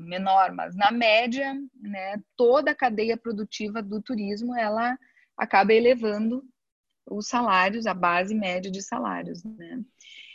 [0.00, 4.98] menor, mas na média, né, toda a cadeia produtiva do turismo, ela
[5.36, 6.44] acaba elevando
[7.10, 9.80] os salários, a base média de salários, né?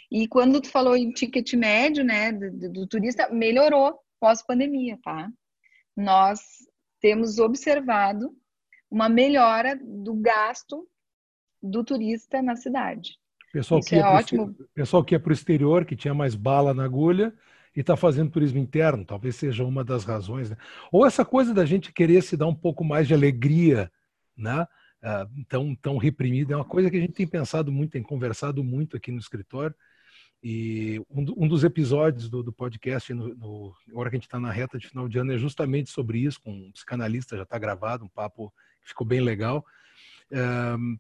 [0.10, 5.30] E quando tu falou em ticket médio, né, do, do turista, melhorou pós-pandemia, tá?
[5.96, 6.40] Nós
[7.00, 8.36] temos observado
[8.90, 10.88] uma melhora do gasto
[11.64, 13.18] do turista na cidade.
[13.54, 14.56] Pessoal Isso que é ótimo.
[14.74, 17.34] Pessoal que é para o exterior, que tinha mais bala na agulha
[17.76, 20.50] e está fazendo turismo interno, talvez seja uma das razões.
[20.50, 20.58] Né?
[20.92, 23.92] Ou essa coisa da gente querer se dar um pouco mais de alegria,
[24.36, 24.68] né?
[25.04, 28.64] Uh, tão, tão reprimida, é uma coisa que a gente tem pensado muito, tem conversado
[28.64, 29.76] muito aqui no escritório.
[30.42, 34.40] E um, um dos episódios do, do podcast, no, no, agora que a gente está
[34.40, 37.58] na reta de final de ano, é justamente sobre isso, com um psicanalista, já está
[37.58, 39.66] gravado, um papo que ficou bem legal.
[40.32, 40.98] Um,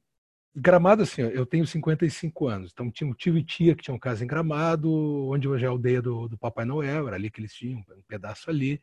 [0.55, 4.23] Gramado, assim, eu tenho 55 anos, então tinha um tio e tia que tinham casa
[4.23, 4.91] em Gramado,
[5.27, 8.03] onde hoje é a aldeia do, do Papai Noel, era ali que eles tinham, um
[8.07, 8.79] pedaço ali.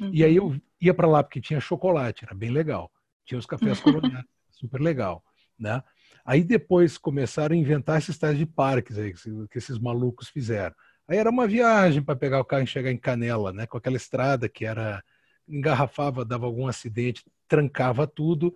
[0.00, 0.10] Uhum.
[0.14, 2.90] E aí eu ia para lá porque tinha chocolate, era bem legal.
[3.26, 5.22] Tinha os cafés coloniais, super legal,
[5.58, 5.82] né?
[6.24, 9.12] Aí depois começaram a inventar esses tais de parques aí,
[9.50, 10.74] que esses malucos fizeram.
[11.06, 13.66] Aí era uma viagem para pegar o carro e chegar em Canela, né?
[13.66, 15.02] Com aquela estrada que era
[15.46, 18.54] engarrafava, dava algum acidente, trancava tudo.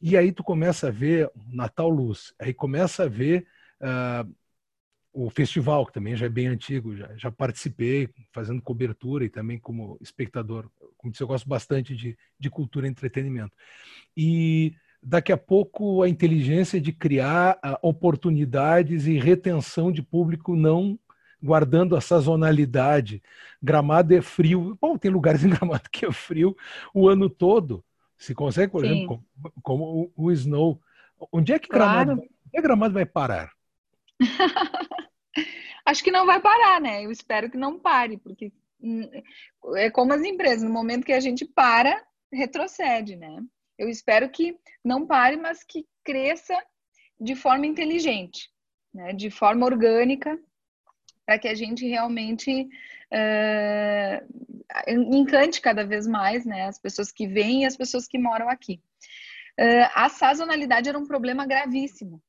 [0.00, 3.46] E aí tu começa a ver Natal Luz, aí começa a ver
[3.80, 4.32] uh,
[5.12, 9.58] o festival, que também já é bem antigo, já, já participei fazendo cobertura e também
[9.58, 10.70] como espectador.
[10.96, 13.56] Como disse, eu gosto bastante de, de cultura e entretenimento.
[14.16, 20.98] E daqui a pouco a inteligência de criar ah, oportunidades e retenção de público não
[21.42, 23.22] guardando a sazonalidade.
[23.62, 24.76] Gramado é frio.
[24.80, 26.56] Bom, tem lugares em Gramado que é frio
[26.94, 27.84] o ano todo.
[28.18, 28.90] Se consegue, por Sim.
[28.90, 30.80] exemplo, como, como o, o, Snow.
[31.32, 32.30] Onde é que Gramado, claro.
[32.52, 33.52] é Gramado vai parar?
[35.86, 37.04] Acho que não vai parar, né?
[37.04, 39.08] Eu espero que não pare, porque hum,
[39.76, 43.40] é como as empresas, no momento que a gente para, retrocede, né?
[43.78, 46.60] Eu espero que não pare, mas que cresça
[47.20, 48.50] de forma inteligente,
[48.92, 49.12] né?
[49.12, 50.38] de forma orgânica,
[51.24, 52.68] para que a gente realmente
[53.12, 56.66] uh, encante cada vez mais né?
[56.66, 58.80] as pessoas que vêm e as pessoas que moram aqui.
[59.58, 62.22] Uh, a sazonalidade era um problema gravíssimo.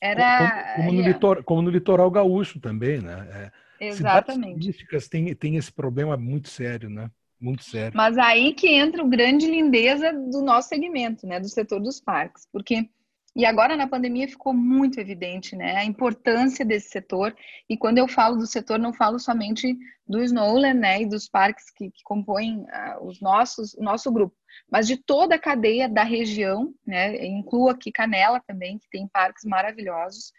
[0.00, 3.50] Era, como, como, no, litoral, como no litoral gaúcho também, né?
[3.80, 4.60] É, Exatamente.
[4.60, 7.10] turísticas têm, têm esse problema muito sério, né?
[7.40, 7.92] Muito sério.
[7.94, 12.48] Mas aí que entra o grande lindeza do nosso segmento, né, do setor dos parques,
[12.50, 12.88] porque
[13.36, 17.36] e agora na pandemia ficou muito evidente, né, a importância desse setor.
[17.68, 19.76] E quando eu falo do setor, não falo somente
[20.08, 24.34] do Snowland, né, e dos parques que, que compõem uh, os nossos, o nosso grupo,
[24.70, 29.44] mas de toda a cadeia da região, né, incluo aqui Canela também, que tem parques
[29.44, 30.32] maravilhosos.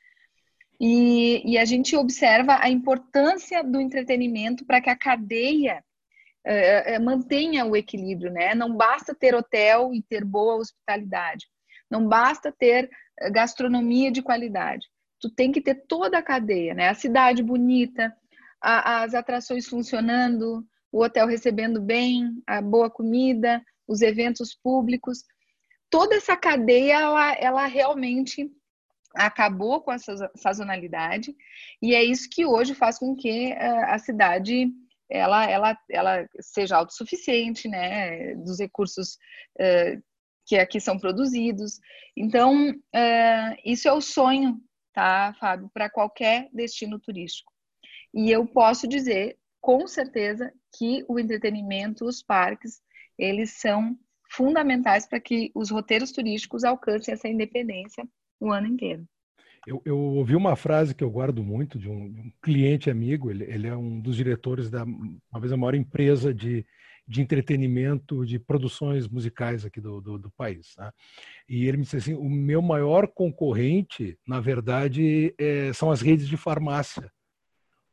[0.80, 5.84] E, e a gente observa a importância do entretenimento para que a cadeia
[6.44, 8.54] é, mantenha o equilíbrio, né?
[8.54, 11.48] Não basta ter hotel e ter boa hospitalidade.
[11.90, 14.88] Não basta ter eh, gastronomia de qualidade.
[15.20, 16.90] Tu tem que ter toda a cadeia, né?
[16.90, 18.16] A cidade bonita,
[18.62, 25.24] a, as atrações funcionando, o hotel recebendo bem, a boa comida, os eventos públicos.
[25.90, 28.52] Toda essa cadeia, ela, ela realmente
[29.16, 29.98] acabou com a
[30.36, 31.36] sazonalidade
[31.82, 34.70] e é isso que hoje faz com que uh, a cidade
[35.10, 39.18] ela, ela, ela seja autossuficiente, né, dos recursos
[39.60, 40.04] uh,
[40.48, 41.80] que aqui são produzidos.
[42.16, 44.60] Então, uh, isso é o sonho,
[44.94, 47.52] tá, Fábio, para qualquer destino turístico.
[48.14, 52.82] E eu posso dizer, com certeza, que o entretenimento, os parques,
[53.20, 53.98] eles são
[54.32, 58.08] fundamentais para que os roteiros turísticos alcancem essa independência
[58.40, 59.06] o ano inteiro.
[59.66, 63.30] Eu, eu, ouvi uma frase que eu guardo muito de um, de um cliente amigo,
[63.30, 64.86] ele, ele, é um dos diretores da,
[65.30, 66.66] talvez a maior empresa de,
[67.08, 70.76] de entretenimento, de produções musicais aqui do, do, do país.
[70.76, 70.94] Tá?
[71.48, 76.28] E ele me disse assim, o meu maior concorrente, na verdade, é, são as redes
[76.28, 77.10] de farmácia.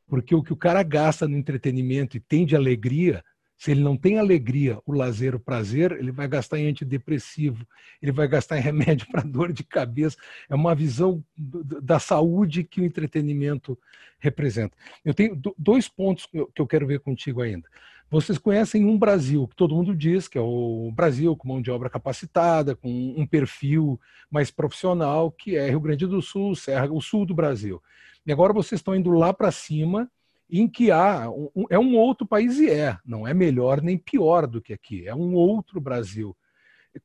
[0.07, 3.23] Porque o que o cara gasta no entretenimento e tem de alegria,
[3.57, 7.65] se ele não tem alegria, o lazer, o prazer, ele vai gastar em antidepressivo,
[8.01, 10.17] ele vai gastar em remédio para dor de cabeça.
[10.49, 13.79] É uma visão da saúde que o entretenimento
[14.19, 14.75] representa.
[15.03, 17.67] Eu tenho dois pontos que eu quero ver contigo ainda.
[18.09, 21.71] Vocês conhecem um Brasil que todo mundo diz que é o Brasil com mão de
[21.71, 27.01] obra capacitada, com um perfil mais profissional, que é Rio Grande do Sul, Serra, o
[27.01, 27.81] sul do Brasil.
[28.25, 30.09] E agora vocês estão indo lá para cima
[30.49, 34.45] em que há um, é um outro país e é, não é melhor nem pior
[34.45, 36.35] do que aqui, é um outro Brasil.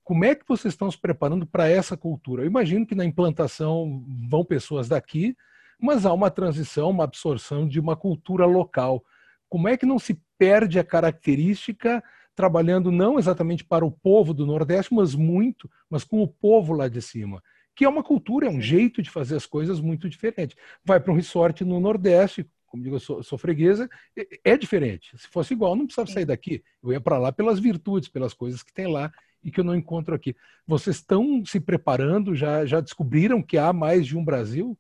[0.04, 2.42] Como é que vocês estão se preparando para essa cultura?
[2.42, 5.34] Eu imagino que na implantação vão pessoas daqui,
[5.80, 9.02] mas há uma transição, uma absorção de uma cultura local.
[9.48, 12.02] Como é que não se perde a característica
[12.34, 16.88] trabalhando não exatamente para o povo do Nordeste, mas muito, mas com o povo lá
[16.88, 17.42] de cima?
[17.76, 20.56] Que é uma cultura, é um jeito de fazer as coisas muito diferente.
[20.82, 23.86] Vai para um resort no Nordeste, como digo, eu sou, sou freguesa,
[24.42, 25.14] é diferente.
[25.18, 26.62] Se fosse igual, não precisava sair daqui.
[26.82, 29.12] Eu ia para lá pelas virtudes, pelas coisas que tem lá
[29.44, 30.34] e que eu não encontro aqui.
[30.66, 32.34] Vocês estão se preparando?
[32.34, 34.78] Já, já descobriram que há mais de um Brasil?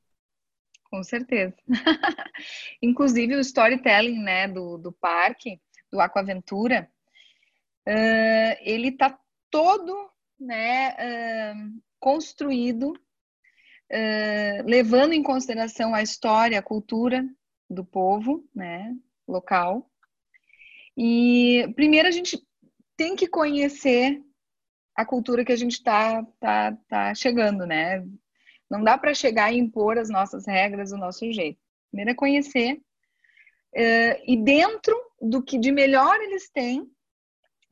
[0.90, 1.54] Com certeza.
[2.82, 6.90] Inclusive o storytelling né, do, do parque, do Aquaventura,
[7.88, 9.16] uh, ele está
[9.50, 17.24] todo né, uh, construído, uh, levando em consideração a história, a cultura
[17.68, 18.92] do povo, né,
[19.28, 19.88] local.
[20.96, 22.36] E primeiro a gente
[22.96, 24.20] tem que conhecer
[24.94, 28.04] a cultura que a gente está tá, tá chegando, né?
[28.70, 31.58] Não dá para chegar e impor as nossas regras, o nosso jeito.
[31.90, 36.88] Primeiro é conhecer uh, e dentro do que de melhor eles têm,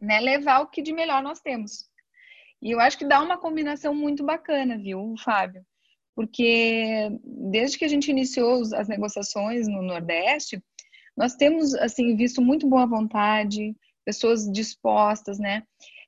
[0.00, 1.88] né, levar o que de melhor nós temos.
[2.60, 5.64] E eu acho que dá uma combinação muito bacana, viu, Fábio?
[6.18, 10.60] porque desde que a gente iniciou as negociações no Nordeste,
[11.16, 13.72] nós temos assim visto muito boa vontade,
[14.04, 15.62] pessoas dispostas, né?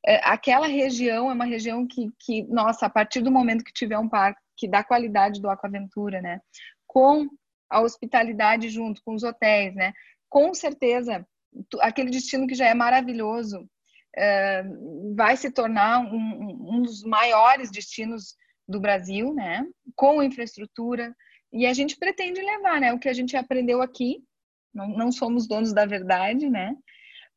[0.04, 4.00] É, aquela região é uma região que, que, nossa, a partir do momento que tiver
[4.00, 6.38] um parque que dá qualidade do Aquaventura, né?
[6.86, 7.26] Com
[7.70, 9.94] a hospitalidade junto com os hotéis, né?
[10.28, 11.26] Com certeza,
[11.80, 18.36] aquele destino que já é maravilhoso uh, vai se tornar um, um dos maiores destinos
[18.68, 19.66] do Brasil, né?
[19.96, 21.16] Com infraestrutura
[21.50, 22.92] e a gente pretende levar, né?
[22.92, 24.22] O que a gente aprendeu aqui,
[24.74, 26.76] não, não somos donos da verdade, né?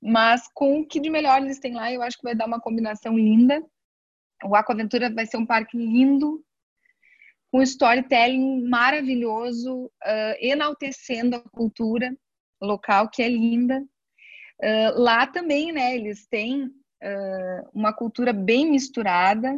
[0.02, 2.60] Mas com o que de melhor eles têm lá, eu acho que vai dar uma
[2.60, 3.64] combinação linda.
[4.44, 6.44] O Aquaventura vai ser um parque lindo,
[7.54, 12.12] com storytelling maravilhoso, uh, enaltecendo a cultura
[12.60, 13.80] local, que é linda.
[13.80, 19.56] Uh, lá também, né, eles têm uh, uma cultura bem misturada.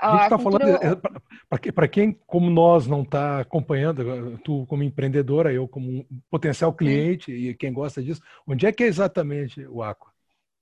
[0.00, 0.78] A, gente está cultura...
[0.78, 6.72] falando, para quem como nós não está acompanhando, tu como empreendedora, eu como um potencial
[6.72, 7.48] cliente Sim.
[7.48, 10.10] e quem gosta disso, onde é que é exatamente o Aqua?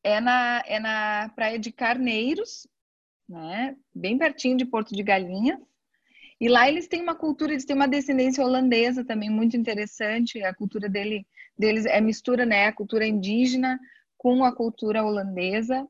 [0.02, 2.66] É na, é na Praia de Carneiros,
[3.30, 3.76] né?
[3.94, 5.60] Bem pertinho de Porto de Galinhas.
[6.40, 10.42] E lá eles têm uma cultura, eles têm uma descendência holandesa também muito interessante.
[10.42, 12.66] A cultura dele, deles é mistura, né?
[12.66, 13.78] A cultura indígena
[14.16, 15.86] com a cultura holandesa.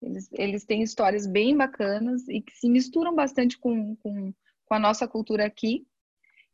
[0.00, 4.78] Eles, eles têm histórias bem bacanas e que se misturam bastante com, com, com a
[4.78, 5.86] nossa cultura aqui.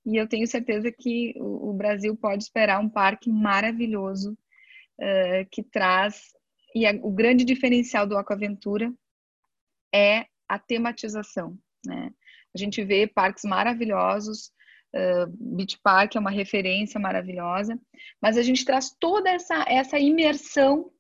[0.05, 4.37] E eu tenho certeza que o, o Brasil pode esperar um parque maravilhoso
[5.01, 6.35] uh, que traz.
[6.75, 8.93] E a, o grande diferencial do Aquaventura
[9.95, 11.57] é a tematização.
[11.85, 12.11] Né?
[12.55, 14.53] A gente vê parques maravilhosos,
[14.95, 17.79] uh, Beach Park é uma referência maravilhosa,
[18.21, 20.91] mas a gente traz toda essa, essa imersão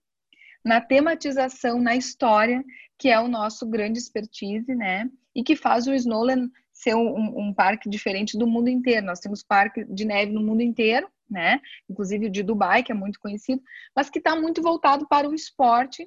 [0.64, 2.62] na tematização, na história,
[2.98, 5.08] que é o nosso grande expertise, né?
[5.34, 9.06] E que faz o Snowland ser um, um, parque diferente do mundo inteiro.
[9.06, 11.60] Nós temos parque de neve no mundo inteiro, né?
[11.88, 13.62] Inclusive o de Dubai, que é muito conhecido,
[13.94, 16.06] mas que está muito voltado para o esporte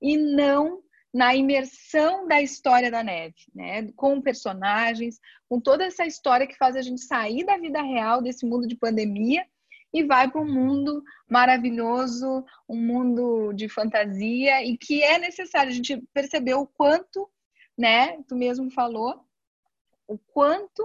[0.00, 0.82] e não
[1.14, 3.88] na imersão da história da neve, né?
[3.92, 8.44] Com personagens, com toda essa história que faz a gente sair da vida real, desse
[8.44, 9.46] mundo de pandemia,
[9.92, 15.70] e vai para um mundo maravilhoso, um mundo de fantasia, e que é necessário.
[15.70, 17.30] A gente percebeu o quanto,
[17.78, 18.20] né?
[18.26, 19.24] Tu mesmo falou,
[20.08, 20.82] o quanto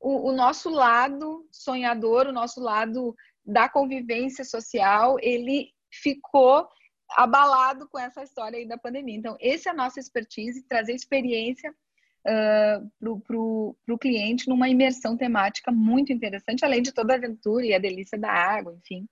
[0.00, 6.66] o, o nosso lado sonhador, o nosso lado da convivência social, ele ficou
[7.10, 9.16] abalado com essa história aí da pandemia.
[9.16, 15.70] Então, essa é a nossa expertise, trazer experiência uh, para o cliente numa imersão temática
[15.70, 19.06] muito interessante, além de toda a aventura e a delícia da água, enfim.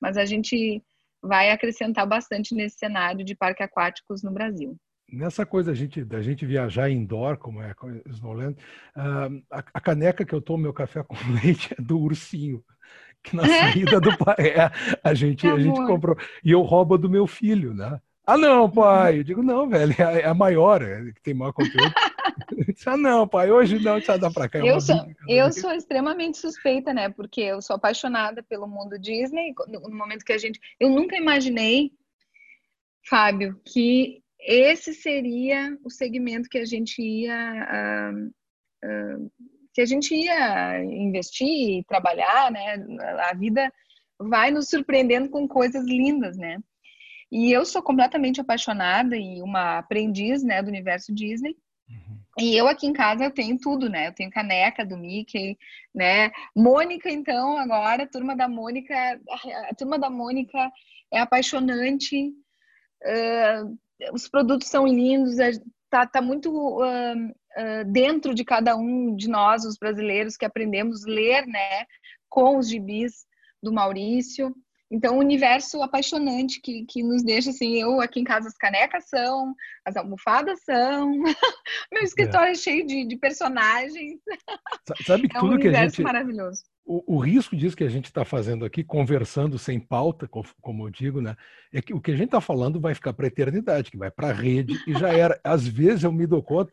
[0.00, 0.82] Mas a gente
[1.22, 4.76] vai acrescentar bastante nesse cenário de parques aquáticos no Brasil.
[5.10, 7.74] Nessa coisa da gente, da gente viajar indoor, como é
[8.06, 8.56] Snowland,
[8.96, 12.64] uh, a, a, caneca que eu tomo meu café com leite é do ursinho
[13.24, 14.70] que na saída do pai é,
[15.02, 17.98] a gente a gente comprou e eu roubo do meu filho, né?
[18.26, 19.18] Ah não, pai.
[19.18, 21.92] Eu digo não, velho, é, é a maior, é, que tem maior conteúdo.
[22.72, 24.58] disse, ah não, pai, hoje não, deixa dar para cá.
[24.58, 24.96] É eu sou,
[25.28, 27.08] eu sou extremamente suspeita, né?
[27.08, 29.54] Porque eu sou apaixonada pelo mundo Disney.
[29.68, 31.92] No momento que a gente, eu nunca imaginei,
[33.06, 38.26] Fábio, que esse seria o segmento que a gente ia uh,
[38.86, 39.32] uh,
[39.74, 42.76] que a gente ia investir e trabalhar, né?
[43.28, 43.70] A vida
[44.18, 46.58] vai nos surpreendendo com coisas lindas, né?
[47.30, 51.56] E eu sou completamente apaixonada e uma aprendiz, né, do universo Disney.
[51.90, 52.18] Uhum.
[52.38, 54.06] E eu aqui em casa eu tenho tudo, né?
[54.06, 55.58] Eu tenho caneca do Mickey,
[55.92, 56.30] né?
[56.56, 58.94] Mônica, então, agora, a turma da Mônica,
[59.68, 60.70] a turma da Mônica
[61.12, 62.32] é apaixonante.
[63.02, 63.76] Uh,
[64.12, 65.36] os produtos são lindos,
[65.90, 71.04] tá, tá muito uh, uh, dentro de cada um de nós, os brasileiros, que aprendemos
[71.04, 71.86] a ler, né,
[72.28, 73.26] com os gibis
[73.62, 74.54] do Maurício.
[74.90, 79.08] Então, um universo apaixonante que, que nos deixa assim, eu aqui em casa as canecas
[79.08, 81.10] são, as almofadas são,
[81.92, 84.20] meu escritório é, é cheio de, de, personagens.
[85.04, 86.62] Sabe que é tudo um que a gente maravilhoso.
[86.86, 90.90] O, o, risco disso que a gente está fazendo aqui, conversando sem pauta, como eu
[90.90, 91.34] digo, né,
[91.72, 94.10] é que o que a gente está falando vai ficar para a eternidade, que vai
[94.10, 95.40] para a rede, e já era.
[95.42, 96.70] Às vezes eu me dou conta,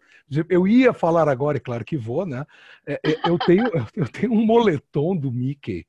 [0.49, 2.45] eu ia falar agora, e claro que vou, né?
[2.85, 3.63] É, é, eu, tenho,
[3.95, 5.85] eu tenho um moletom do Mickey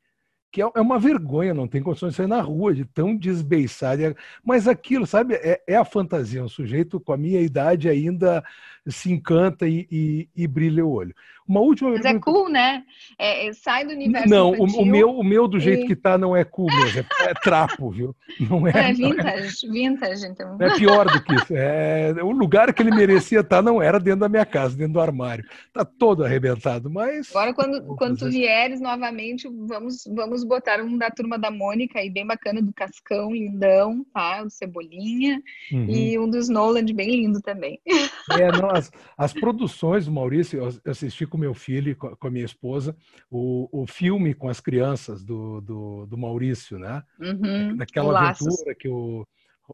[0.52, 4.14] que é, é uma vergonha, não tem condições de sair na rua de tão desbeiçado.
[4.44, 6.44] Mas aquilo, sabe, é, é, a fantasia.
[6.44, 8.44] Um sujeito com a minha idade ainda
[8.86, 11.14] se encanta e, e, e brilha o olho.
[11.52, 12.82] Uma última Mas é cool, né?
[13.18, 15.86] É, é, sai do universo Não, o, o, meu, o meu do jeito e...
[15.86, 18.16] que tá não é cool mesmo, é, é trapo, viu?
[18.40, 20.56] Não é, é vintage, vintage, então.
[20.58, 21.54] É pior do que isso.
[21.54, 24.94] É, o lugar que ele merecia estar tá não era dentro da minha casa, dentro
[24.94, 25.44] do armário.
[25.74, 27.28] Tá todo arrebentado, mas...
[27.30, 32.08] Agora, quando, quando tu vieres novamente, vamos, vamos botar um da turma da Mônica aí,
[32.08, 34.42] bem bacana, do Cascão, lindão, tá?
[34.42, 35.42] O Cebolinha.
[35.70, 35.86] Uhum.
[35.90, 37.78] E um dos Noland, bem lindo também.
[38.30, 42.44] É, não, as, as, produções Maurício, eu assisti com meu filho e com a minha
[42.44, 42.96] esposa,
[43.30, 47.02] o, o filme com as crianças do, do, do Maurício, né?
[47.20, 47.76] Uhum.
[47.76, 49.26] Daquela aventura que o.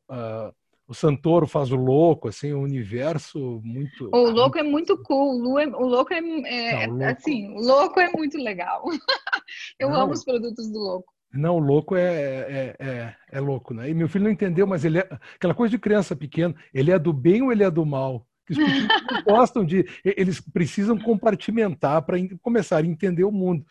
[0.09, 0.53] Uh,
[0.89, 4.09] o Santoro faz o louco, assim, um universo muito.
[4.11, 5.43] O louco é muito cool.
[5.43, 7.13] O, o louco é, é não, o louco...
[7.13, 8.83] assim, o louco é muito legal.
[9.79, 11.13] Eu não, amo os produtos do louco.
[11.31, 13.91] Não, o louco é, é, é, é, louco, né?
[13.91, 16.55] E meu filho não entendeu, mas ele é aquela coisa de criança pequena.
[16.73, 18.27] Ele é do bem ou ele é do mal?
[18.55, 19.87] Que os gostam de.
[20.05, 23.65] Eles precisam compartimentar para começar a entender o mundo.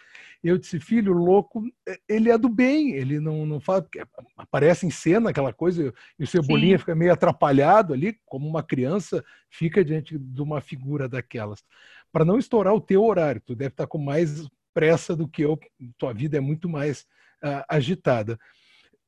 [0.44, 4.02] Eu disse, filho, louco, é, ele é do bem, ele não, não fala, porque
[4.38, 6.80] aparece em cena aquela coisa, e o Cebolinha Sim.
[6.80, 11.64] fica meio atrapalhado ali, como uma criança fica diante de uma figura daquelas.
[12.12, 15.60] Para não estourar o teu horário, tu deve estar com mais pressa do que eu,
[15.98, 17.02] tua vida é muito mais
[17.44, 18.40] uh, agitada.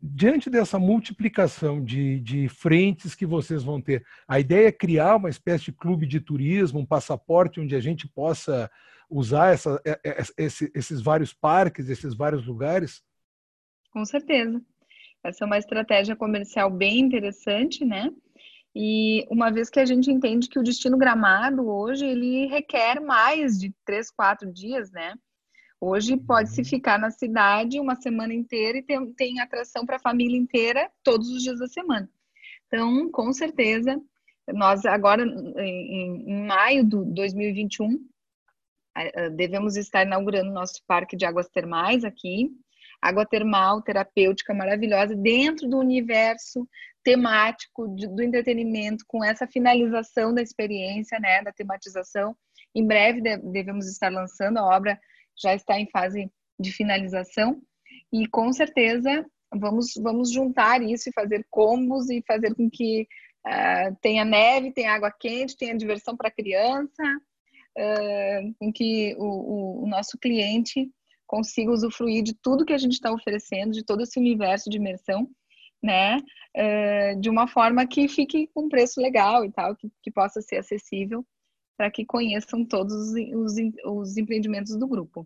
[0.01, 5.29] Diante dessa multiplicação de, de frentes que vocês vão ter, a ideia é criar uma
[5.29, 8.71] espécie de clube de turismo, um passaporte onde a gente possa
[9.09, 13.01] usar essa, é, é, esse, esses vários parques, esses vários lugares?
[13.91, 14.61] Com certeza.
[15.23, 18.09] Essa é uma estratégia comercial bem interessante, né?
[18.73, 23.57] E uma vez que a gente entende que o destino gramado hoje ele requer mais
[23.57, 25.13] de três, quatro dias, né?
[25.81, 30.37] Hoje pode-se ficar na cidade uma semana inteira e tem, tem atração para a família
[30.37, 32.09] inteira todos os dias da semana.
[32.67, 33.99] Então, com certeza,
[34.47, 37.97] nós agora em, em maio de 2021
[39.35, 42.51] devemos estar inaugurando nosso parque de águas termais aqui.
[43.01, 46.67] Água termal, terapêutica, maravilhosa, dentro do universo
[47.01, 52.35] temático do entretenimento, com essa finalização da experiência, né, da tematização.
[52.75, 54.99] Em breve devemos estar lançando a obra,
[55.41, 57.61] já está em fase de finalização,
[58.11, 63.07] e com certeza vamos, vamos juntar isso e fazer combos e fazer com que
[63.47, 67.03] uh, tenha neve, tenha água quente, tenha diversão para criança,
[67.77, 70.89] uh, em que o, o, o, nosso cliente
[71.25, 75.29] consiga usufruir de tudo que a gente está oferecendo, de todo esse universo de imersão,
[75.81, 76.17] né?
[76.57, 80.41] Uh, de uma forma que fique com um preço legal e tal, que, que possa
[80.41, 81.25] ser acessível
[81.79, 83.53] para que conheçam todos os, os,
[83.85, 85.25] os empreendimentos do grupo.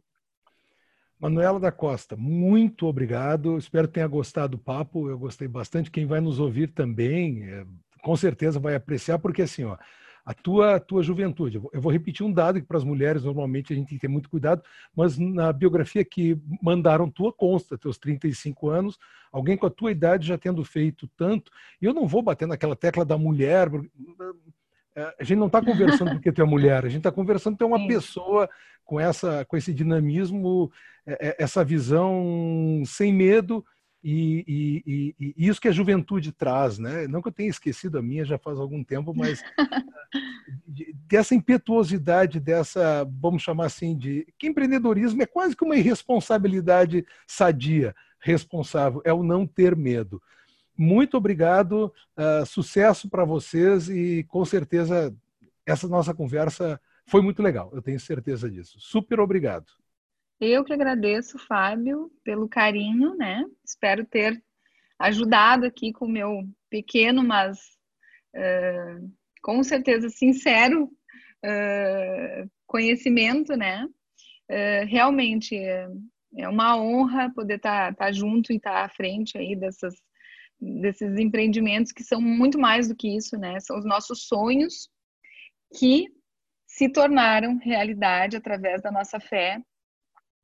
[1.20, 3.58] Manuela da Costa, muito obrigado.
[3.58, 5.10] Espero que tenha gostado do papo.
[5.10, 5.90] Eu gostei bastante.
[5.90, 7.66] Quem vai nos ouvir também, é,
[8.04, 9.76] com certeza vai apreciar, porque assim, ó,
[10.24, 11.60] a tua, tua juventude.
[11.74, 14.08] Eu vou repetir um dado que para as mulheres normalmente a gente tem que ter
[14.08, 14.62] muito cuidado,
[14.96, 19.00] mas na biografia que mandaram tua consta, teus 35 anos,
[19.32, 21.52] alguém com a tua idade já tendo feito tanto,
[21.82, 23.72] e eu não vou bater naquela tecla da mulher,
[24.96, 27.68] a gente não está conversando porque tu é mulher, a gente está conversando porque é
[27.68, 27.88] uma Sim.
[27.88, 28.50] pessoa
[28.86, 30.72] com essa com esse dinamismo,
[31.06, 33.66] é, é, essa visão sem medo
[34.04, 37.08] e, e, e, e, isso que a juventude traz, né?
[37.08, 39.42] Não que eu tenha esquecido a minha já faz algum tempo, mas
[41.08, 47.96] dessa impetuosidade, dessa, vamos chamar assim, de que empreendedorismo é quase que uma irresponsabilidade sadia,
[48.20, 50.22] responsável, é o não ter medo.
[50.78, 55.16] Muito obrigado, uh, sucesso para vocês e com certeza
[55.66, 58.80] essa nossa conversa foi muito legal, eu tenho certeza disso.
[58.80, 59.66] Super obrigado.
[60.40, 63.46] Eu que agradeço, Fábio, pelo carinho, né?
[63.64, 64.42] Espero ter
[65.00, 67.60] ajudado aqui com o meu pequeno, mas
[68.36, 69.12] uh,
[69.42, 73.88] com certeza sincero uh, conhecimento, né?
[74.50, 75.88] Uh, realmente é,
[76.38, 79.96] é, uma honra poder estar tá, tá junto e estar tá à frente aí dessas,
[80.82, 83.60] desses empreendimentos que são muito mais do que isso, né?
[83.60, 84.90] São os nossos sonhos
[85.78, 86.08] que
[86.66, 89.62] se tornaram realidade através da nossa fé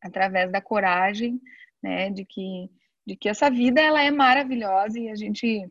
[0.01, 1.41] através da coragem,
[1.81, 2.69] né, de que
[3.05, 5.67] de que essa vida ela é maravilhosa e a gente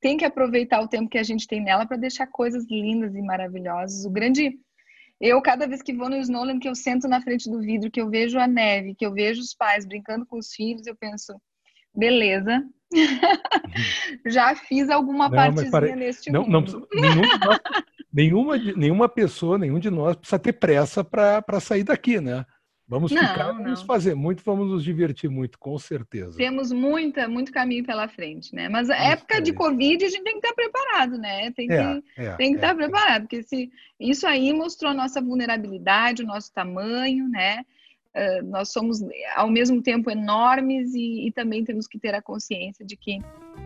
[0.00, 3.20] tem que aproveitar o tempo que a gente tem nela para deixar coisas lindas e
[3.20, 4.04] maravilhosas.
[4.04, 4.56] O grande
[5.20, 8.00] eu cada vez que vou no Snowland, que eu sento na frente do vidro, que
[8.00, 11.34] eu vejo a neve, que eu vejo os pais brincando com os filhos, eu penso,
[11.92, 12.64] beleza,
[14.26, 15.94] já fiz alguma não, partezinha pare...
[15.94, 16.86] neste não, mundo.
[16.92, 17.60] Não, nenhum nós,
[18.12, 22.44] nenhuma, nenhuma pessoa, nenhum de nós precisa ter pressa para sair daqui, né?
[22.90, 26.38] Vamos não, ficar, vamos fazer muito, vamos nos divertir muito, com certeza.
[26.38, 28.66] Temos muita, muito caminho pela frente, né?
[28.70, 31.50] Mas a época de Covid a gente tem que estar preparado, né?
[31.50, 33.70] Tem que, é, é, tem que é, estar preparado, porque se,
[34.00, 37.62] isso aí mostrou a nossa vulnerabilidade, o nosso tamanho, né?
[38.16, 39.00] Uh, nós somos
[39.36, 43.20] ao mesmo tempo enormes e, e, também temos que ter a consciência de que,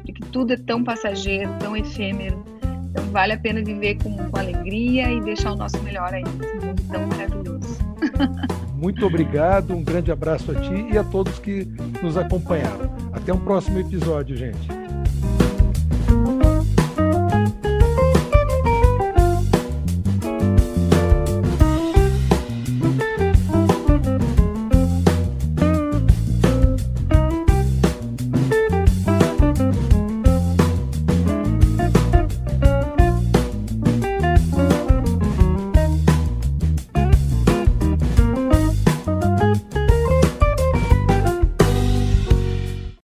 [0.04, 2.44] de que tudo é tão passageiro, tão efêmero.
[2.90, 6.66] Então vale a pena viver com, com alegria e deixar o nosso melhor aí nesse
[6.66, 7.78] mundo tão maravilhoso.
[8.76, 11.64] Muito obrigado, um grande abraço a ti e a todos que
[12.02, 12.92] nos acompanharam.
[13.12, 14.81] Até um próximo episódio, gente.